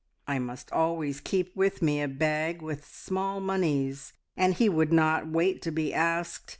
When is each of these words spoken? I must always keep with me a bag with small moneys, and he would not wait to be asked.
I 0.27 0.39
must 0.39 0.71
always 0.71 1.19
keep 1.19 1.55
with 1.55 1.83
me 1.83 2.01
a 2.01 2.07
bag 2.07 2.63
with 2.63 2.87
small 2.87 3.39
moneys, 3.39 4.13
and 4.35 4.55
he 4.55 4.67
would 4.67 4.91
not 4.91 5.27
wait 5.27 5.61
to 5.61 5.71
be 5.71 5.93
asked. 5.93 6.49